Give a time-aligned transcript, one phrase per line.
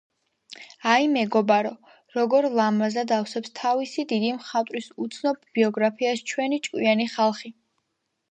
[0.91, 1.71] აი, მეგობარო,
[2.15, 7.53] როგორ ლამაზად ავსებს თავისი დიდი მხატვრის უცნობ ბიოგრაფიას ჩვენი ჭკვიანი ხალხი